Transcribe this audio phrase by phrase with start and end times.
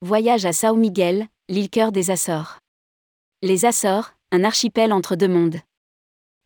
[0.00, 2.60] Voyage à Sao Miguel, l'île cœur des Açores.
[3.42, 5.58] Les Açores, un archipel entre deux mondes.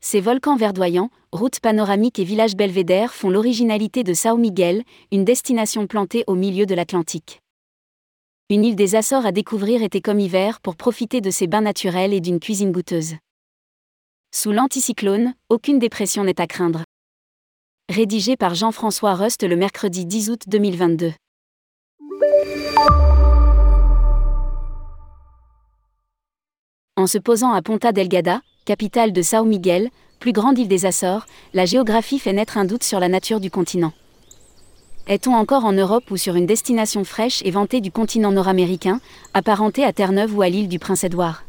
[0.01, 5.87] Ces volcans verdoyants, routes panoramiques et villages belvédères font l'originalité de Sao Miguel, une destination
[5.87, 7.43] plantée au milieu de l'Atlantique.
[8.48, 12.14] Une île des Açores à découvrir été comme hiver pour profiter de ses bains naturels
[12.14, 13.16] et d'une cuisine goûteuse.
[14.34, 16.84] Sous l'anticyclone, aucune dépression n'est à craindre.
[17.91, 21.12] Rédigé par Jean-François Rust le mercredi 10 août 2022.
[27.02, 31.27] En se posant à Ponta Delgada, capitale de Sao Miguel, plus grande île des Açores,
[31.52, 33.92] la géographie fait naître un doute sur la nature du continent.
[35.09, 39.01] Est-on encore en Europe ou sur une destination fraîche et vantée du continent nord-américain,
[39.34, 41.42] apparentée à Terre-Neuve ou à l'île du Prince-Édouard?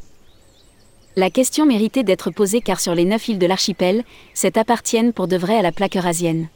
[1.17, 5.27] La question méritait d'être posée car sur les neuf îles de l'archipel, sept appartiennent pour
[5.27, 6.47] de vrai à la plaque eurasienne.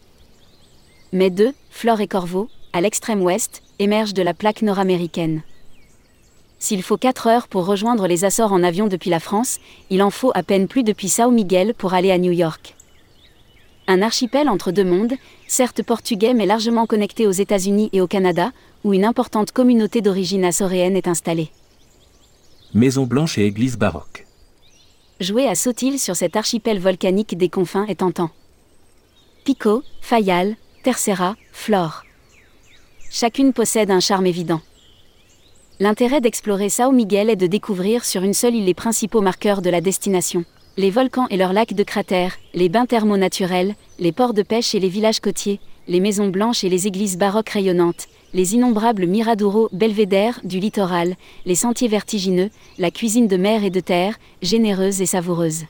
[1.13, 5.43] Mais deux, Flore et Corvo, à l'extrême ouest, émergent de la plaque nord-américaine.
[6.59, 10.09] S'il faut 4 heures pour rejoindre les Açores en avion depuis la France, il en
[10.09, 12.73] faut à peine plus depuis Sao Miguel pour aller à New York.
[13.87, 15.13] Un archipel entre deux mondes,
[15.47, 18.51] certes portugais mais largement connecté aux États-Unis et au Canada,
[18.83, 21.51] où une importante communauté d'origine açoréenne est installée.
[22.73, 24.25] Maison blanche et église baroque.
[25.19, 28.29] Jouer à Sautil sur cet archipel volcanique des confins est tentant.
[29.45, 32.03] Pico, Fayal, Tercera, Flore.
[33.09, 34.61] Chacune possède un charme évident.
[35.79, 39.69] L'intérêt d'explorer Sao Miguel est de découvrir sur une seule île les principaux marqueurs de
[39.69, 40.43] la destination.
[40.75, 44.73] Les volcans et leurs lacs de cratères, les bains thermaux naturels, les ports de pêche
[44.73, 49.69] et les villages côtiers, les maisons blanches et les églises baroques rayonnantes, les innombrables miradouro
[49.71, 55.05] belvédères du littoral, les sentiers vertigineux, la cuisine de mer et de terre, généreuse et
[55.05, 55.65] savoureuse.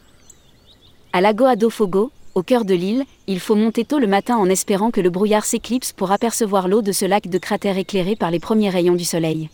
[1.11, 4.49] À Lagoa do Fogo, au cœur de l'île, il faut monter tôt le matin en
[4.49, 8.31] espérant que le brouillard s'éclipse pour apercevoir l'eau de ce lac de cratères éclairé par
[8.31, 9.49] les premiers rayons du soleil.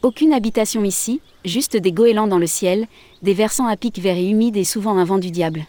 [0.00, 2.86] Aucune habitation ici, juste des goélands dans le ciel,
[3.22, 5.66] des versants à pic verts et humides et souvent un vent du diable.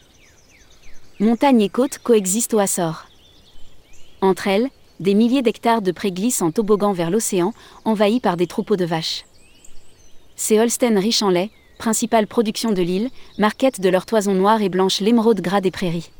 [1.19, 3.07] Montagnes et côtes coexistent au Açores.
[4.21, 7.53] Entre elles, des milliers d'hectares de prés glissent en toboggan vers l'océan,
[7.85, 9.25] envahis par des troupeaux de vaches.
[10.35, 11.49] Ces Holstein riches en lait,
[11.79, 13.09] principale production de l'île,
[13.39, 16.11] marquettent de leur toison noire et blanche l'émeraude gras des prairies.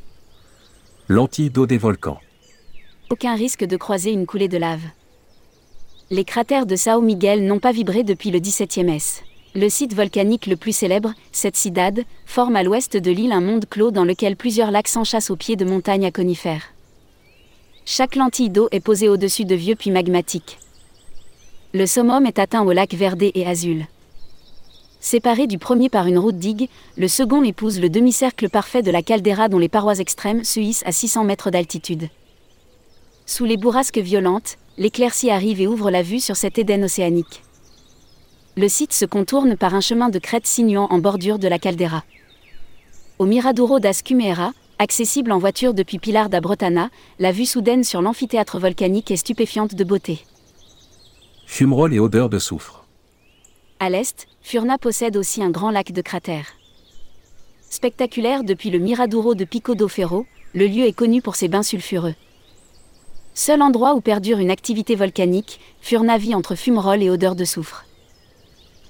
[1.10, 2.20] D'eau des volcans.
[3.12, 4.82] Aucun risque de croiser une coulée de lave
[6.12, 9.22] les cratères de Sao Miguel n'ont pas vibré depuis le XVIIe S.
[9.54, 13.66] Le site volcanique le plus célèbre, cette Cidade, forme à l'ouest de l'île un monde
[13.70, 16.74] clos dans lequel plusieurs lacs s'enchassent au pied de montagnes à conifères.
[17.86, 20.58] Chaque lentille d'eau est posée au-dessus de vieux puits magmatiques.
[21.74, 23.86] Le summum est atteint au lac Verdé et Azul.
[25.00, 29.04] Séparé du premier par une route digue, le second épouse le demi-cercle parfait de la
[29.04, 32.10] caldeira dont les parois extrêmes se hissent à 600 mètres d'altitude.
[33.30, 37.44] Sous les bourrasques violentes, l'éclaircie arrive et ouvre la vue sur cet Éden océanique.
[38.58, 42.04] Le site se contourne par un chemin de crête sinuant en bordure de la caldeira.
[43.20, 44.02] Au Miradoro das
[44.80, 49.76] accessible en voiture depuis Pilar da Bretana, la vue soudaine sur l'amphithéâtre volcanique est stupéfiante
[49.76, 50.26] de beauté.
[51.46, 52.88] Fumerolles et odeur de soufre.
[53.80, 56.56] À l'est, Furna possède aussi un grand lac de cratères.
[57.70, 60.26] Spectaculaire depuis le Miradoro de Pico do Ferro,
[60.56, 62.16] le lieu est connu pour ses bains sulfureux.
[63.40, 67.86] Seul endroit où perdure une activité volcanique, furent navis entre fumerolles et odeurs de soufre.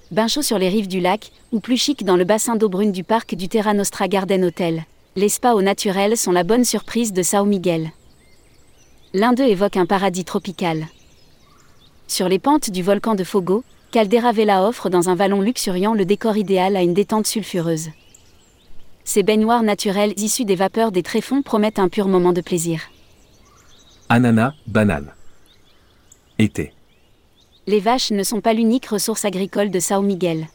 [0.09, 2.91] Bain chaud sur les rives du lac, ou plus chic dans le bassin d'eau brune
[2.91, 4.85] du parc du Terra Nostra Garden Hotel.
[5.15, 7.91] Les spas au naturel sont la bonne surprise de Sao Miguel.
[9.13, 10.87] L'un d'eux évoque un paradis tropical.
[12.07, 16.05] Sur les pentes du volcan de Fogo, Caldera Vela offre dans un vallon luxuriant le
[16.05, 17.89] décor idéal à une détente sulfureuse.
[19.03, 22.89] Ces baignoires naturelles issues des vapeurs des tréfonds promettent un pur moment de plaisir.
[24.11, 25.13] Ananas, banane.
[26.39, 26.73] Été.
[27.67, 30.47] Les vaches ne sont pas l'unique ressource agricole de Sao Miguel.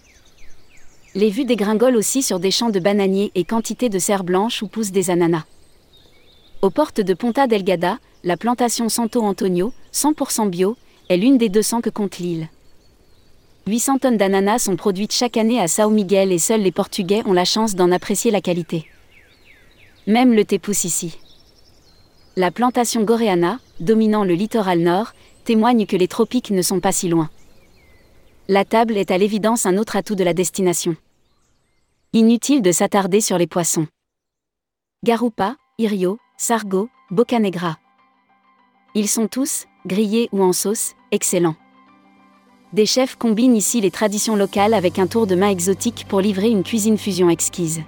[1.14, 4.66] Les vues dégringolent aussi sur des champs de bananiers et quantité de serres blanches où
[4.66, 5.44] poussent des ananas.
[6.62, 10.76] Aux portes de Ponta Delgada, la plantation Santo Antonio, 100% bio,
[11.08, 12.48] est l'une des 200 que compte l'île.
[13.68, 17.32] 800 tonnes d'ananas sont produites chaque année à Sao Miguel et seuls les Portugais ont
[17.32, 18.90] la chance d'en apprécier la qualité.
[20.08, 21.18] Même le thé pousse ici.
[22.36, 25.12] La plantation Goreana, dominant le littoral nord,
[25.44, 27.30] témoigne que les tropiques ne sont pas si loin.
[28.48, 30.96] La table est à l'évidence un autre atout de la destination.
[32.12, 33.86] Inutile de s'attarder sur les poissons.
[35.04, 37.78] Garupa, Irio, Sargo, Bocanegra.
[38.96, 41.56] Ils sont tous, grillés ou en sauce, excellents.
[42.72, 46.48] Des chefs combinent ici les traditions locales avec un tour de main exotique pour livrer
[46.48, 47.82] une cuisine fusion exquise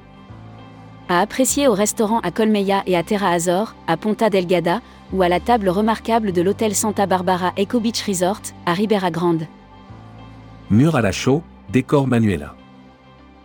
[1.08, 4.80] à apprécier au restaurant à Colmeia et à Terra Azor, à Ponta Delgada,
[5.12, 9.46] ou à la table remarquable de l'hôtel Santa Barbara Eco Beach Resort, à Ribera Grande.
[10.70, 12.54] Mur à la chaux, décor Manuela.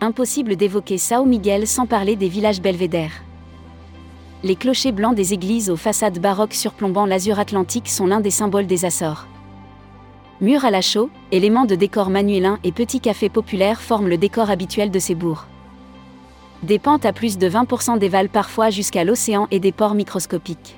[0.00, 3.22] Impossible d'évoquer Sao Miguel sans parler des villages belvédères.
[4.42, 8.66] Les clochers blancs des églises aux façades baroques surplombant l'azur atlantique sont l'un des symboles
[8.66, 9.28] des Açores.
[10.40, 14.50] Mur à la chaux, éléments de décor manuélin et petits cafés populaires forment le décor
[14.50, 15.46] habituel de ces bourgs.
[16.62, 20.76] Des pentes à plus de 20% dévalent parfois jusqu'à l'océan et des ports microscopiques.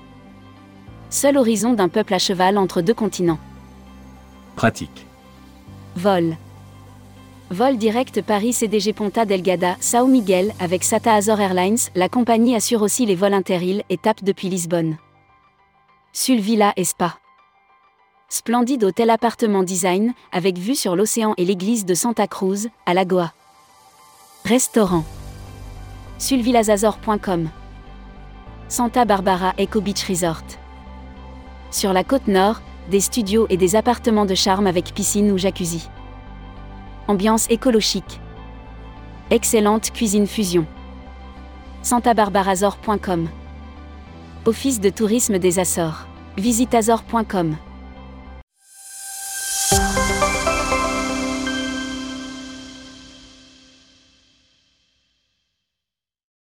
[1.11, 3.39] Seul horizon d'un peuple à cheval entre deux continents.
[4.57, 5.07] Pratique.
[5.95, 6.37] Vol.
[7.51, 13.05] Vol direct Paris-CDG Ponta Delgada, Sao Miguel, avec SATA Azor Airlines, la compagnie assure aussi
[13.05, 14.97] les vols inter-îles et tape depuis Lisbonne.
[16.13, 17.19] Sul Villa et Spa.
[18.31, 23.33] Splendide hôtel appartement design, avec vue sur l'océan et l'église de Santa Cruz, à Lagoa.
[24.45, 25.05] Restaurant.
[26.19, 27.49] sulvillazazor.com
[28.69, 30.44] Santa Barbara Eco Beach Resort.
[31.70, 35.88] Sur la côte nord, des studios et des appartements de charme avec piscine ou jacuzzi.
[37.08, 38.20] Ambiance écologique.
[39.31, 40.66] Excellente cuisine fusion.
[41.82, 43.28] santabarbarazor.com
[44.46, 46.06] Office de tourisme des Açores.
[46.37, 47.56] visitazor.com